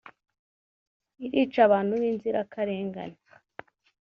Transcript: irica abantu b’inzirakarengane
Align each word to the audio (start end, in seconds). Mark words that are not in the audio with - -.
irica 1.25 1.59
abantu 1.67 1.93
b’inzirakarengane 2.01 3.17